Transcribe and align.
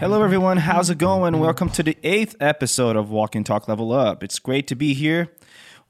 Hello, 0.00 0.22
everyone. 0.22 0.56
How's 0.56 0.88
it 0.88 0.96
going? 0.96 1.38
Welcome 1.38 1.68
to 1.72 1.82
the 1.82 1.94
eighth 2.02 2.34
episode 2.40 2.96
of 2.96 3.10
Walk 3.10 3.34
and 3.34 3.44
Talk 3.44 3.68
Level 3.68 3.92
Up. 3.92 4.24
It's 4.24 4.38
great 4.38 4.66
to 4.68 4.74
be 4.74 4.94
here. 4.94 5.28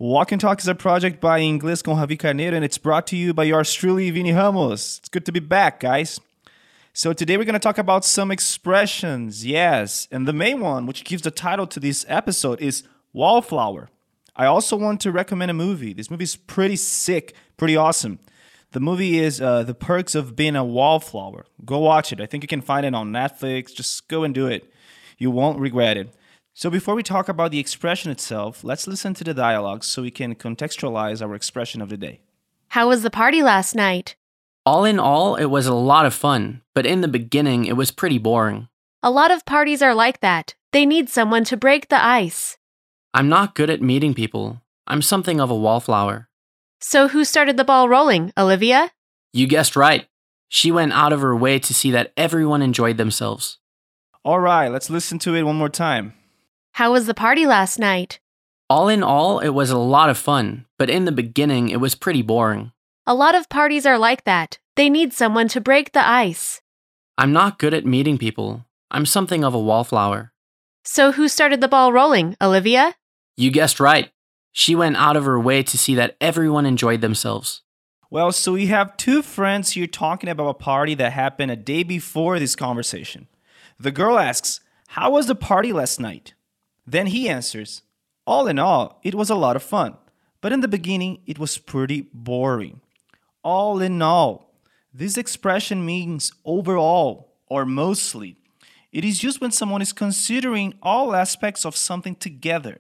Walk 0.01 0.33
and 0.33 0.41
Talk 0.41 0.59
is 0.59 0.67
a 0.67 0.75
project 0.75 1.21
by 1.21 1.39
Inglês 1.39 1.81
com 1.81 1.97
Javi 1.97 2.19
Carneiro, 2.19 2.55
and 2.55 2.65
it's 2.65 2.77
brought 2.77 3.07
to 3.07 3.17
you 3.17 3.33
by 3.33 3.45
yours 3.45 3.73
truly, 3.73 4.11
Vini 4.11 4.33
Ramos. 4.33 4.99
It's 4.99 5.09
good 5.09 5.25
to 5.27 5.33
be 5.33 5.39
back, 5.39 5.79
guys. 5.79 6.19
So 6.93 7.13
today 7.13 7.37
we're 7.37 7.45
going 7.45 7.53
to 7.53 7.61
talk 7.61 7.79
about 7.79 8.05
some 8.05 8.33
expressions, 8.33 9.47
yes, 9.47 10.09
and 10.11 10.27
the 10.27 10.33
main 10.33 10.59
one, 10.59 10.87
which 10.87 11.05
gives 11.05 11.23
the 11.23 11.31
title 11.31 11.69
to 11.69 11.79
this 11.79 12.05
episode, 12.09 12.61
is 12.61 12.83
wallflower. 13.13 13.91
I 14.35 14.47
also 14.47 14.77
want 14.77 15.01
to 15.03 15.13
recommend 15.13 15.53
a 15.53 15.55
movie. 15.55 15.93
This 15.93 16.11
movie 16.11 16.25
is 16.25 16.35
pretty 16.35 16.75
sick, 16.75 17.33
pretty 17.57 17.77
awesome. 17.77 18.19
The 18.73 18.81
movie 18.81 19.19
is 19.19 19.41
uh, 19.41 19.65
The 19.65 19.75
Perks 19.75 20.15
of 20.15 20.37
Being 20.37 20.55
a 20.55 20.65
Wallflower. 20.65 21.45
Go 21.65 21.79
watch 21.81 22.13
it. 22.13 22.21
I 22.21 22.27
think 22.27 22.45
you 22.45 22.49
can 22.49 22.61
find 22.61 22.87
it 22.87 22.95
on 22.95 23.11
Netflix. 23.11 23.75
Just 23.75 24.07
go 24.07 24.23
and 24.23 24.33
do 24.33 24.47
it. 24.47 24.73
You 25.19 25.33
won't 25.33 25.59
regret 25.59 25.97
it. 25.97 26.15
So, 26.55 26.71
before 26.71 26.95
we 26.95 27.03
talk 27.03 27.29
about 27.29 27.51
the 27.51 27.59
expression 27.59 28.13
itself, 28.13 28.63
let's 28.63 28.87
listen 28.87 29.13
to 29.15 29.25
the 29.25 29.35
dialogue 29.35 29.83
so 29.83 30.03
we 30.03 30.13
can 30.13 30.37
contextualize 30.37 31.21
our 31.21 31.35
expression 31.35 31.81
of 31.81 31.89
the 31.89 31.97
day. 31.97 32.21
How 32.69 32.89
was 32.89 33.03
the 33.03 33.11
party 33.11 33.43
last 33.43 33.75
night? 33.75 34.15
All 34.65 34.85
in 34.85 35.01
all, 35.01 35.35
it 35.35 35.47
was 35.47 35.67
a 35.67 35.75
lot 35.75 36.07
of 36.07 36.15
fun, 36.15 36.63
but 36.73 36.87
in 36.87 37.01
the 37.01 37.09
beginning, 37.09 37.65
it 37.65 37.77
was 37.77 37.91
pretty 37.91 38.19
boring. 38.19 38.69
A 39.03 39.11
lot 39.11 39.33
of 39.33 39.45
parties 39.47 39.83
are 39.83 39.95
like 39.95 40.21
that. 40.21 40.55
They 40.71 40.87
need 40.87 41.09
someone 41.09 41.43
to 41.45 41.57
break 41.57 41.89
the 41.89 42.01
ice. 42.01 42.57
I'm 43.13 43.29
not 43.29 43.57
good 43.57 43.71
at 43.71 43.83
meeting 43.83 44.15
people. 44.15 44.61
I'm 44.87 45.03
something 45.03 45.41
of 45.41 45.51
a 45.51 45.57
wallflower. 45.57 46.29
So, 46.81 47.09
who 47.09 47.25
started 47.25 47.57
the 47.57 47.65
ball 47.65 47.89
rolling? 47.89 48.33
Olivia? 48.39 48.91
You 49.33 49.47
guessed 49.47 49.77
right. 49.77 50.07
She 50.49 50.73
went 50.73 50.93
out 50.93 51.13
of 51.13 51.21
her 51.21 51.37
way 51.37 51.59
to 51.59 51.75
see 51.75 51.91
that 51.91 52.13
everyone 52.17 52.63
enjoyed 52.63 52.97
themselves. 52.97 53.59
All 54.25 54.41
right, 54.41 54.69
let's 54.69 54.91
listen 54.91 55.19
to 55.21 55.35
it 55.35 55.43
one 55.43 55.57
more 55.57 55.69
time. 55.69 56.15
How 56.73 56.93
was 56.93 57.07
the 57.07 57.15
party 57.15 57.47
last 57.47 57.79
night? 57.79 58.19
All 58.69 58.89
in 58.89 59.03
all, 59.03 59.41
it 59.41 59.51
was 59.51 59.71
a 59.71 59.79
lot 59.79 60.09
of 60.09 60.17
fun, 60.17 60.65
but 60.79 60.89
in 60.89 61.05
the 61.05 61.13
beginning, 61.13 61.69
it 61.69 61.81
was 61.81 61.95
pretty 61.95 62.23
boring. 62.23 62.73
A 63.07 63.15
lot 63.15 63.35
of 63.35 63.49
parties 63.49 63.85
are 63.85 63.99
like 63.99 64.25
that. 64.25 64.59
They 64.77 64.89
need 64.89 65.13
someone 65.13 65.49
to 65.49 65.61
break 65.61 65.93
the 65.93 66.07
ice. 66.07 66.63
I'm 67.19 67.33
not 67.33 67.59
good 67.59 67.75
at 67.75 67.85
meeting 67.85 68.17
people. 68.17 68.65
I'm 68.91 69.05
something 69.05 69.45
of 69.45 69.55
a 69.55 69.59
wallflower. 69.59 70.33
So, 70.85 71.13
who 71.13 71.29
started 71.29 71.61
the 71.61 71.69
ball 71.69 71.93
rolling? 71.93 72.37
Olivia? 72.41 72.95
You 73.37 73.51
guessed 73.51 73.81
right. 73.81 74.11
She 74.53 74.75
went 74.75 74.97
out 74.97 75.17
of 75.17 75.25
her 75.25 75.39
way 75.39 75.63
to 75.63 75.79
see 75.79 75.95
that 75.95 76.17
everyone 76.21 76.67
enjoyed 76.67 77.01
themselves. 77.01 77.63
Well, 78.11 78.33
so 78.33 78.53
we 78.53 78.67
have 78.67 78.97
two 78.97 79.23
friends 79.23 79.73
here 79.73 79.87
talking 79.87 80.29
about 80.29 80.49
a 80.49 80.55
party 80.55 80.95
that 80.97 81.13
happened 81.13 81.53
a 81.53 81.57
day 81.57 81.85
before 81.85 82.39
this 82.39 82.57
conversation. 82.57 83.29
The 83.79 83.93
girl 83.93 84.19
asks, 84.19 84.61
How 84.89 85.13
was 85.13 85.27
the 85.27 85.37
party 85.37 85.73
last 85.73 86.01
night? 86.01 86.35
Then 86.85 87.07
he 87.07 87.29
answers, 87.29 87.83
All 88.27 88.49
in 88.49 88.59
all, 88.59 88.99
it 89.05 89.15
was 89.15 89.31
a 89.31 89.37
lot 89.37 89.55
of 89.55 89.63
fun, 89.63 89.97
but 90.41 90.53
in 90.53 90.61
the 90.61 90.67
beginning, 90.67 91.21
it 91.25 91.39
was 91.39 91.57
pretty 91.57 92.09
boring. 92.13 92.81
All 93.45 93.81
in 93.81 94.03
all, 94.03 94.53
this 94.93 95.17
expression 95.17 95.87
means 95.87 96.33
overall 96.45 97.33
or 97.47 97.65
mostly. 97.65 98.37
It 98.93 99.05
is 99.05 99.23
used 99.23 99.41
when 99.41 99.53
someone 99.53 99.83
is 99.83 99.93
considering 99.93 100.75
all 100.83 101.15
aspects 101.15 101.65
of 101.65 101.77
something 101.77 102.17
together. 102.17 102.79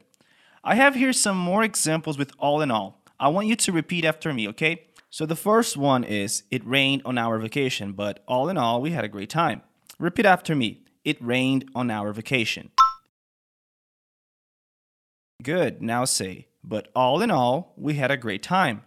I 0.62 0.74
have 0.74 0.94
here 0.94 1.14
some 1.14 1.38
more 1.38 1.62
examples 1.62 2.18
with 2.18 2.32
all 2.38 2.60
in 2.60 2.70
all. 2.70 3.02
I 3.18 3.28
want 3.28 3.46
you 3.46 3.56
to 3.56 3.72
repeat 3.72 4.04
after 4.04 4.32
me, 4.34 4.46
okay? 4.48 4.82
So 5.08 5.24
the 5.24 5.36
first 5.36 5.76
one 5.76 6.04
is 6.04 6.42
it 6.50 6.66
rained 6.66 7.02
on 7.04 7.16
our 7.16 7.38
vacation, 7.38 7.92
but 7.92 8.22
all 8.28 8.48
in 8.48 8.58
all, 8.58 8.82
we 8.82 8.90
had 8.90 9.04
a 9.04 9.08
great 9.08 9.30
time. 9.30 9.62
Repeat 9.98 10.26
after 10.26 10.54
me. 10.54 10.82
It 11.02 11.22
rained 11.22 11.70
on 11.74 11.90
our 11.90 12.12
vacation. 12.12 12.70
Good. 15.42 15.80
Now 15.80 16.04
say, 16.04 16.48
but 16.62 16.88
all 16.94 17.22
in 17.22 17.30
all, 17.30 17.72
we 17.76 17.94
had 17.94 18.10
a 18.10 18.18
great 18.18 18.42
time. 18.42 18.82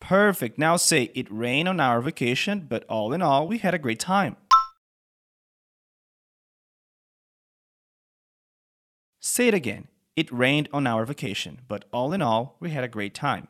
Perfect. 0.00 0.56
Now 0.56 0.76
say, 0.76 1.10
it 1.14 1.26
rained 1.30 1.68
on 1.68 1.80
our 1.80 2.00
vacation, 2.00 2.66
but 2.68 2.84
all 2.88 3.12
in 3.12 3.22
all, 3.22 3.48
we 3.48 3.58
had 3.58 3.74
a 3.74 3.78
great 3.78 3.98
time. 3.98 4.36
Say 9.40 9.48
it 9.48 9.54
again. 9.54 9.88
It 10.16 10.30
rained 10.30 10.68
on 10.70 10.86
our 10.86 11.06
vacation, 11.06 11.62
but 11.66 11.86
all 11.94 12.12
in 12.12 12.20
all, 12.20 12.58
we 12.60 12.72
had 12.72 12.84
a 12.84 12.88
great 12.88 13.14
time. 13.14 13.48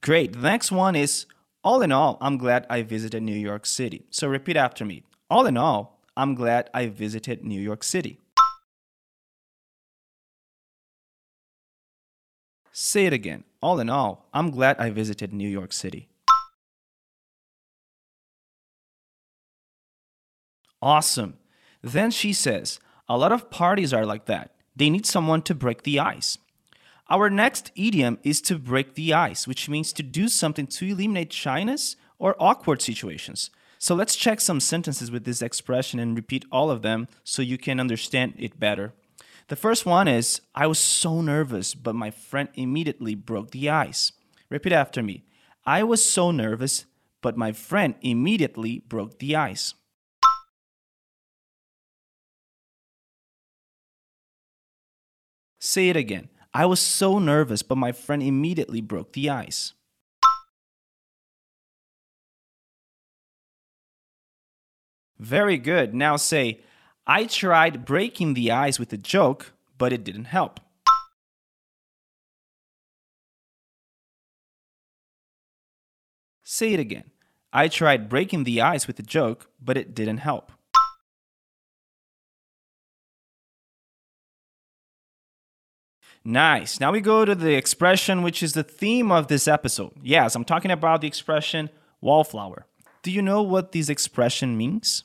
Great. 0.00 0.34
The 0.34 0.38
next 0.38 0.70
one 0.70 0.94
is 0.94 1.26
all 1.64 1.82
in 1.82 1.90
all, 1.90 2.18
I'm 2.20 2.38
glad 2.38 2.66
I 2.70 2.82
visited 2.82 3.20
New 3.20 3.34
York 3.34 3.66
City. 3.66 4.04
So 4.10 4.28
repeat 4.28 4.56
after 4.56 4.84
me. 4.84 5.02
All 5.28 5.44
in 5.46 5.56
all, 5.56 5.98
I'm 6.16 6.36
glad 6.36 6.70
I 6.72 6.86
visited 6.86 7.42
New 7.42 7.60
York 7.60 7.82
City. 7.82 8.20
Say 12.70 13.06
it 13.06 13.12
again. 13.12 13.42
All 13.60 13.80
in 13.80 13.90
all, 13.90 14.28
I'm 14.32 14.52
glad 14.52 14.78
I 14.78 14.90
visited 14.90 15.32
New 15.32 15.48
York 15.48 15.72
City. 15.72 16.11
Awesome. 20.82 21.38
Then 21.80 22.10
she 22.10 22.32
says, 22.32 22.80
A 23.08 23.16
lot 23.16 23.32
of 23.32 23.50
parties 23.50 23.94
are 23.94 24.04
like 24.04 24.26
that. 24.26 24.50
They 24.74 24.90
need 24.90 25.06
someone 25.06 25.42
to 25.42 25.54
break 25.54 25.84
the 25.84 26.00
ice. 26.00 26.38
Our 27.08 27.30
next 27.30 27.70
idiom 27.76 28.18
is 28.24 28.40
to 28.42 28.58
break 28.58 28.94
the 28.94 29.14
ice, 29.14 29.46
which 29.46 29.68
means 29.68 29.92
to 29.92 30.02
do 30.02 30.28
something 30.28 30.66
to 30.68 30.86
eliminate 30.86 31.32
shyness 31.32 31.96
or 32.18 32.36
awkward 32.40 32.82
situations. 32.82 33.50
So 33.78 33.94
let's 33.94 34.16
check 34.16 34.40
some 34.40 34.60
sentences 34.60 35.10
with 35.10 35.24
this 35.24 35.42
expression 35.42 35.98
and 35.98 36.16
repeat 36.16 36.44
all 36.50 36.70
of 36.70 36.82
them 36.82 37.08
so 37.24 37.42
you 37.42 37.58
can 37.58 37.80
understand 37.80 38.34
it 38.38 38.58
better. 38.58 38.92
The 39.48 39.56
first 39.56 39.84
one 39.84 40.08
is 40.08 40.40
I 40.54 40.66
was 40.66 40.78
so 40.78 41.20
nervous, 41.20 41.74
but 41.74 41.94
my 41.94 42.10
friend 42.10 42.48
immediately 42.54 43.14
broke 43.14 43.50
the 43.50 43.68
ice. 43.68 44.12
Repeat 44.48 44.72
after 44.72 45.02
me. 45.02 45.24
I 45.66 45.82
was 45.82 46.04
so 46.04 46.30
nervous, 46.30 46.86
but 47.20 47.36
my 47.36 47.52
friend 47.52 47.94
immediately 48.02 48.78
broke 48.78 49.18
the 49.18 49.36
ice. 49.36 49.74
Say 55.72 55.88
it 55.88 55.96
again. 55.96 56.28
I 56.52 56.66
was 56.66 56.80
so 56.80 57.18
nervous, 57.18 57.62
but 57.62 57.78
my 57.78 57.92
friend 57.92 58.22
immediately 58.22 58.82
broke 58.82 59.14
the 59.14 59.30
ice. 59.30 59.72
Very 65.18 65.56
good. 65.56 65.94
Now 65.94 66.16
say, 66.16 66.60
I 67.06 67.24
tried 67.24 67.86
breaking 67.86 68.34
the 68.34 68.50
ice 68.50 68.78
with 68.78 68.92
a 68.92 68.98
joke, 68.98 69.54
but 69.78 69.94
it 69.94 70.04
didn't 70.04 70.26
help. 70.26 70.60
Say 76.42 76.74
it 76.74 76.80
again. 76.80 77.12
I 77.50 77.68
tried 77.68 78.10
breaking 78.10 78.44
the 78.44 78.60
ice 78.60 78.86
with 78.86 78.98
a 78.98 79.02
joke, 79.02 79.48
but 79.58 79.78
it 79.78 79.94
didn't 79.94 80.18
help. 80.18 80.52
Nice. 86.24 86.78
Now 86.78 86.92
we 86.92 87.00
go 87.00 87.24
to 87.24 87.34
the 87.34 87.54
expression 87.54 88.22
which 88.22 88.42
is 88.42 88.52
the 88.52 88.62
theme 88.62 89.10
of 89.10 89.26
this 89.26 89.48
episode. 89.48 89.92
Yes, 90.02 90.34
I'm 90.34 90.44
talking 90.44 90.70
about 90.70 91.00
the 91.00 91.08
expression 91.08 91.68
wallflower. 92.00 92.66
Do 93.02 93.10
you 93.10 93.22
know 93.22 93.42
what 93.42 93.72
this 93.72 93.88
expression 93.88 94.56
means? 94.56 95.04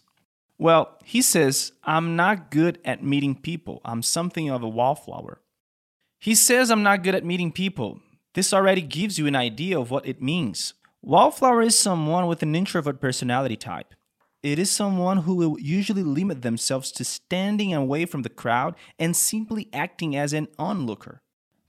Well, 0.59 0.97
he 1.03 1.21
says, 1.21 1.71
I'm 1.83 2.15
not 2.15 2.51
good 2.51 2.79
at 2.85 3.03
meeting 3.03 3.35
people. 3.35 3.81
I'm 3.85 4.03
something 4.03 4.49
of 4.49 4.63
a 4.63 4.69
wallflower. 4.69 5.41
He 6.19 6.35
says, 6.35 6.71
I'm 6.71 6.83
not 6.83 7.03
good 7.03 7.15
at 7.15 7.25
meeting 7.25 7.51
people. 7.51 7.99
This 8.33 8.53
already 8.53 8.81
gives 8.81 9.17
you 9.17 9.27
an 9.27 9.35
idea 9.35 9.79
of 9.79 9.89
what 9.89 10.07
it 10.07 10.21
means. 10.21 10.73
Wallflower 11.01 11.61
is 11.61 11.77
someone 11.77 12.27
with 12.27 12.43
an 12.43 12.55
introvert 12.55 12.99
personality 12.99 13.55
type. 13.55 13.93
It 14.47 14.59
is 14.59 14.71
someone 14.71 15.17
who 15.17 15.35
will 15.35 15.59
usually 15.59 16.03
limit 16.03 16.41
themselves 16.41 16.89
to 16.93 17.03
standing 17.03 17.73
away 17.73 18.05
from 18.05 18.21
the 18.21 18.29
crowd 18.29 18.75
and 18.97 19.13
simply 19.13 19.67
acting 19.73 20.15
as 20.15 20.31
an 20.31 20.47
onlooker. 20.57 21.21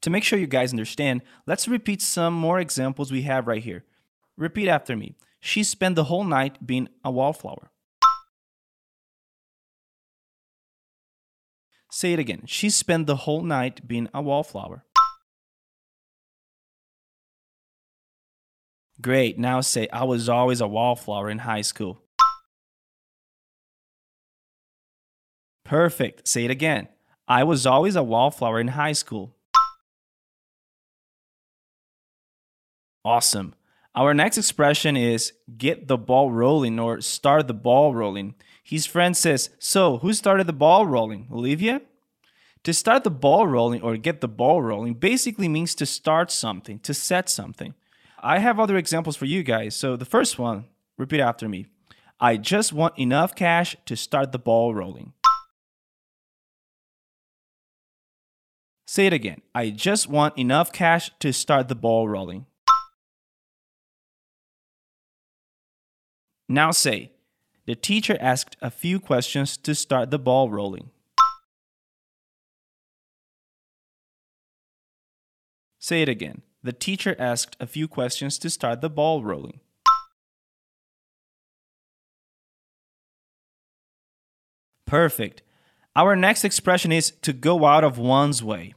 To 0.02 0.10
make 0.10 0.22
sure 0.22 0.38
you 0.38 0.46
guys 0.46 0.72
understand, 0.72 1.22
let's 1.44 1.66
repeat 1.66 2.00
some 2.00 2.34
more 2.34 2.60
examples 2.60 3.10
we 3.10 3.22
have 3.22 3.48
right 3.48 3.64
here. 3.64 3.84
Repeat 4.36 4.69
after 4.69 4.96
me. 4.96 5.16
She 5.40 5.64
spent 5.64 5.96
the 5.96 6.04
whole 6.04 6.22
night 6.22 6.64
being 6.64 6.88
a 7.04 7.10
wallflower. 7.10 7.72
Say 11.90 12.12
it 12.12 12.20
again. 12.20 12.42
She 12.46 12.70
spent 12.70 13.08
the 13.08 13.16
whole 13.16 13.42
night 13.42 13.88
being 13.88 14.08
a 14.14 14.22
wallflower. 14.22 14.84
Great. 19.02 19.36
Now 19.36 19.62
say, 19.62 19.88
I 19.92 20.04
was 20.04 20.28
always 20.28 20.60
a 20.60 20.69
wallflower 20.69 21.28
in 21.28 21.38
high 21.38 21.62
school. 21.62 22.02
Perfect. 25.69 26.26
Say 26.26 26.47
it 26.47 26.50
again. 26.50 26.88
I 27.29 27.44
was 27.44 27.67
always 27.67 27.94
a 27.94 28.03
wallflower 28.03 28.59
in 28.59 28.69
high 28.69 28.93
school. 28.93 29.37
Awesome. 33.05 33.55
Our 33.94 34.15
next 34.15 34.38
expression 34.38 34.97
is 34.97 35.35
get 35.59 35.87
the 35.87 35.99
ball 35.99 36.31
rolling 36.31 36.81
or 36.81 37.03
start 37.03 37.49
the 37.49 37.55
ball 37.55 37.94
rolling. 37.94 38.35
His 38.65 38.87
friend 38.87 39.15
says, 39.15 39.50
So, 39.59 39.99
who 39.99 40.15
started 40.15 40.47
the 40.47 40.55
ball 40.55 40.87
rolling? 40.87 41.29
Olivia? 41.31 41.82
To 42.62 42.73
start 42.73 43.05
the 43.05 43.11
ball 43.11 43.47
rolling 43.47 43.82
or 43.82 43.99
get 43.99 44.23
the 44.23 44.29
ball 44.29 44.62
rolling 44.62 44.94
basically 44.94 45.49
means 45.49 45.75
to 45.75 45.85
start 45.85 46.31
something, 46.31 46.79
to 46.79 46.94
set 46.94 47.29
something. 47.29 47.75
I 48.19 48.38
have 48.38 48.59
other 48.59 48.79
examples 48.79 49.17
for 49.17 49.26
you 49.26 49.43
guys. 49.43 49.76
So, 49.76 49.97
the 49.97 50.06
first 50.06 50.38
one, 50.38 50.64
repeat 50.97 51.21
after 51.21 51.47
me 51.47 51.67
I 52.21 52.37
just 52.37 52.73
want 52.73 52.99
enough 52.99 53.35
cash 53.35 53.76
to 53.85 53.97
start 53.97 54.32
the 54.32 54.41
ball 54.41 54.75
rolling. 54.75 55.12
Say 58.90 59.06
it 59.06 59.12
again. 59.12 59.43
I 59.55 59.69
just 59.69 60.08
want 60.08 60.38
enough 60.38 60.73
cash 60.73 61.11
to 61.20 61.31
start 61.31 61.69
the 61.69 61.75
ball 61.75 62.08
rolling. 62.08 62.46
Now 66.49 66.70
say, 66.70 67.12
the 67.67 67.75
teacher 67.75 68.17
asked 68.19 68.56
a 68.62 68.70
few 68.70 68.99
questions 68.99 69.58
to 69.58 69.75
start 69.75 70.11
the 70.11 70.19
ball 70.19 70.49
rolling. 70.49 70.88
Say 75.79 76.00
it 76.00 76.08
again. 76.08 76.40
The 76.62 76.73
teacher 76.73 77.14
asked 77.19 77.58
a 77.61 77.67
few 77.67 77.88
questions 77.88 78.38
to 78.38 78.49
start 78.49 78.81
the 78.81 78.88
ball 78.88 79.23
rolling. 79.23 79.61
Perfect. 84.87 85.43
Our 85.94 86.17
next 86.17 86.43
expression 86.43 86.90
is 86.90 87.11
to 87.20 87.35
go 87.35 87.67
out 87.67 87.85
of 87.85 87.99
one's 87.99 88.43
way. 88.43 88.73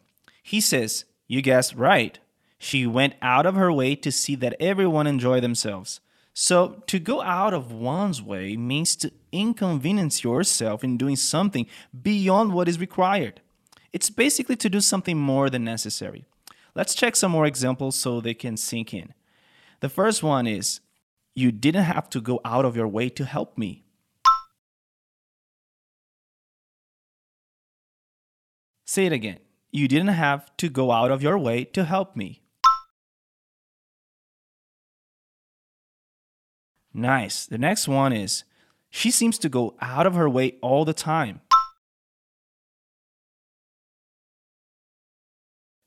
He 0.51 0.59
says, 0.59 1.06
You 1.30 1.42
guessed 1.42 1.75
right. 1.75 2.19
She 2.57 2.86
went 2.86 3.13
out 3.21 3.45
of 3.45 3.56
her 3.56 3.71
way 3.71 3.95
to 3.95 4.12
see 4.12 4.36
that 4.36 4.57
everyone 4.59 5.07
enjoy 5.07 5.39
themselves. 5.39 6.01
So, 6.33 6.83
to 6.88 7.00
go 7.00 7.21
out 7.21 7.53
of 7.53 7.71
one's 7.71 8.21
way 8.21 8.57
means 8.57 8.98
to 8.98 9.13
inconvenience 9.31 10.25
yourself 10.25 10.83
in 10.83 10.98
doing 10.98 11.15
something 11.15 11.68
beyond 12.03 12.51
what 12.51 12.68
is 12.68 12.81
required. 12.81 13.39
It's 13.94 14.09
basically 14.09 14.57
to 14.57 14.69
do 14.69 14.81
something 14.81 15.18
more 15.18 15.50
than 15.50 15.63
necessary. 15.63 16.25
Let's 16.75 16.95
check 16.95 17.15
some 17.15 17.31
more 17.31 17.45
examples 17.45 17.95
so 17.95 18.19
they 18.19 18.33
can 18.33 18.57
sink 18.57 18.94
in. 18.94 19.13
The 19.80 19.88
first 19.88 20.21
one 20.21 20.48
is 20.48 20.81
You 21.33 21.53
didn't 21.53 21.86
have 21.86 22.09
to 22.09 22.19
go 22.19 22.42
out 22.44 22.65
of 22.65 22.75
your 22.75 22.89
way 22.89 23.07
to 23.07 23.24
help 23.24 23.57
me. 23.57 23.86
Say 28.83 29.06
it 29.06 29.13
again. 29.13 29.39
You 29.72 29.88
didn't 29.88 30.10
have 30.10 30.56
to 30.58 30.70
go 30.70 30.92
out 30.92 31.12
of 31.12 31.24
your 31.24 31.38
way 31.38 31.64
to 31.64 31.86
help 31.86 32.16
me. 32.16 32.42
Nice. 36.94 37.46
The 37.46 37.58
next 37.58 37.88
one 37.88 38.12
is 38.12 38.44
She 38.90 39.10
seems 39.10 39.38
to 39.40 39.50
go 39.50 39.76
out 39.80 40.06
of 40.06 40.16
her 40.16 40.30
way 40.30 40.58
all 40.62 40.84
the 40.84 40.94
time. 40.94 41.40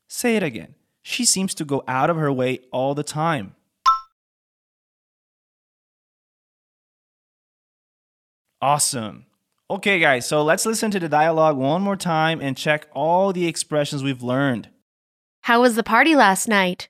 Say 0.07 0.35
it 0.35 0.41
again. 0.41 0.73
She 1.03 1.23
seems 1.23 1.53
to 1.55 1.65
go 1.65 1.83
out 1.87 2.09
of 2.09 2.17
her 2.17 2.33
way 2.33 2.61
all 2.71 2.95
the 2.95 3.03
time. 3.03 3.55
Awesome. 8.59 9.27
Okay, 9.67 9.97
guys, 9.97 10.27
so 10.27 10.43
let's 10.43 10.63
listen 10.67 10.91
to 10.91 10.99
the 10.99 11.09
dialogue 11.09 11.57
one 11.57 11.81
more 11.81 11.95
time 11.95 12.39
and 12.39 12.55
check 12.55 12.87
all 12.93 13.33
the 13.33 13.47
expressions 13.47 14.03
we've 14.03 14.21
learned. 14.21 14.69
How 15.41 15.61
was 15.61 15.75
the 15.75 15.81
party 15.81 16.15
last 16.15 16.47
night? 16.47 16.87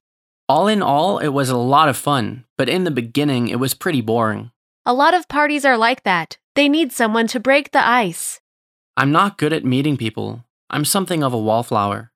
All 0.50 0.68
in 0.68 0.82
all, 0.82 1.20
it 1.20 1.30
was 1.30 1.50
a 1.50 1.56
lot 1.56 1.88
of 1.88 1.96
fun, 1.96 2.44
but 2.58 2.68
in 2.68 2.84
the 2.84 2.92
beginning, 2.92 3.48
it 3.48 3.62
was 3.62 3.74
pretty 3.74 4.02
boring. 4.02 4.52
A 4.86 4.94
lot 4.94 5.14
of 5.14 5.30
parties 5.30 5.64
are 5.64 5.78
like 5.78 6.04
that. 6.04 6.38
They 6.56 6.68
need 6.68 6.92
someone 6.92 7.28
to 7.28 7.40
break 7.40 7.72
the 7.72 7.86
ice. 7.86 8.42
I'm 8.98 9.14
not 9.14 9.38
good 9.38 9.54
at 9.54 9.64
meeting 9.64 9.96
people. 9.96 10.44
I'm 10.70 10.84
something 10.84 11.24
of 11.24 11.34
a 11.34 11.40
wallflower. 11.40 12.12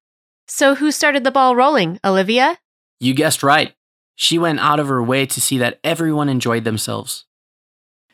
So, 0.45 0.75
who 0.75 0.91
started 0.91 1.23
the 1.23 1.31
ball 1.31 1.55
rolling? 1.55 2.01
Olivia? 2.03 2.57
You 2.99 3.13
guessed 3.13 3.43
right. 3.43 3.75
She 4.15 4.37
went 4.37 4.59
out 4.59 4.81
of 4.81 4.89
her 4.89 5.01
way 5.01 5.25
to 5.25 5.39
see 5.39 5.57
that 5.59 5.79
everyone 5.85 6.27
enjoyed 6.27 6.65
themselves. 6.65 7.25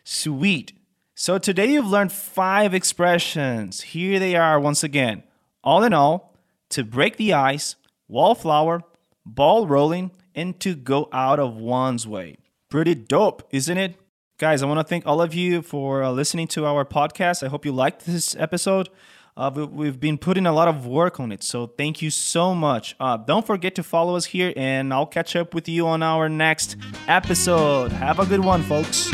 Sweet. 0.03 0.73
So 1.17 1.37
today 1.37 1.67
you've 1.67 1.87
learned 1.87 2.11
five 2.11 2.73
expressions. 2.73 3.79
Here 3.79 4.19
they 4.19 4.35
are 4.35 4.59
once 4.59 4.83
again. 4.83 5.23
All 5.63 5.81
in 5.81 5.93
all, 5.93 6.35
to 6.71 6.83
break 6.83 7.15
the 7.15 7.31
ice, 7.31 7.77
wallflower, 8.09 8.81
ball 9.25 9.65
rolling, 9.65 10.11
and 10.35 10.59
to 10.59 10.75
go 10.75 11.07
out 11.13 11.39
of 11.39 11.55
one's 11.55 12.05
way. 12.05 12.35
Pretty 12.69 12.95
dope, 12.95 13.47
isn't 13.51 13.77
it? 13.77 13.95
Guys, 14.39 14.61
I 14.61 14.65
want 14.65 14.81
to 14.81 14.83
thank 14.83 15.07
all 15.07 15.21
of 15.21 15.33
you 15.33 15.61
for 15.61 16.03
uh, 16.03 16.11
listening 16.11 16.47
to 16.49 16.65
our 16.65 16.83
podcast. 16.83 17.43
I 17.43 17.47
hope 17.47 17.63
you 17.63 17.71
liked 17.71 18.05
this 18.05 18.35
episode. 18.35 18.89
Uh, 19.37 19.49
we, 19.55 19.63
we've 19.63 19.99
been 20.01 20.17
putting 20.17 20.45
a 20.45 20.51
lot 20.51 20.67
of 20.67 20.85
work 20.85 21.21
on 21.21 21.31
it, 21.31 21.43
so 21.43 21.67
thank 21.67 22.01
you 22.01 22.09
so 22.09 22.53
much. 22.53 22.93
Uh, 22.99 23.15
don't 23.15 23.47
forget 23.47 23.73
to 23.75 23.83
follow 23.83 24.17
us 24.17 24.25
here, 24.25 24.51
and 24.57 24.93
I'll 24.93 25.05
catch 25.05 25.37
up 25.37 25.53
with 25.53 25.69
you 25.69 25.87
on 25.87 26.03
our 26.03 26.27
next 26.27 26.75
episode. 27.07 27.93
Have 27.93 28.19
a 28.19 28.25
good 28.25 28.41
one, 28.41 28.63
folks. 28.63 29.09